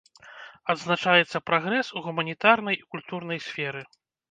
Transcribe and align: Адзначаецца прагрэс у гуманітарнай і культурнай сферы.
Адзначаецца 0.73 1.41
прагрэс 1.51 1.87
у 1.99 2.03
гуманітарнай 2.07 2.75
і 2.81 2.83
культурнай 2.97 3.39
сферы. 3.51 3.81